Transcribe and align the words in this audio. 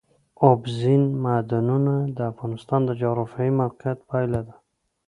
اوبزین 0.45 1.03
معدنونه 1.23 1.93
د 2.17 2.17
افغانستان 2.31 2.81
د 2.85 2.91
جغرافیایي 3.01 3.53
موقیعت 3.61 3.99
پایله 4.09 4.41
ده. 4.47 4.55